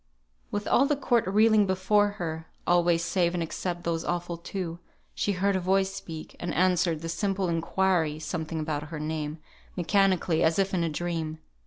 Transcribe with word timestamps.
With 0.49 0.67
all 0.67 0.87
the 0.87 0.95
court 0.95 1.27
reeling 1.27 1.67
before 1.67 2.07
her 2.17 2.47
(always 2.65 3.03
save 3.03 3.35
and 3.35 3.43
except 3.43 3.83
those 3.83 4.03
awful 4.03 4.35
two), 4.35 4.79
she 5.13 5.33
heard 5.33 5.55
a 5.55 5.59
voice 5.59 5.93
speak, 5.93 6.35
and 6.39 6.51
answered 6.55 7.01
the 7.01 7.07
simple 7.07 7.47
inquiry 7.47 8.17
(something 8.17 8.59
about 8.59 8.87
her 8.89 8.99
name) 8.99 9.37
mechanically, 9.77 10.43
as 10.43 10.57
if 10.57 10.73
in 10.73 10.83
a 10.83 10.89
dream. 10.89 11.37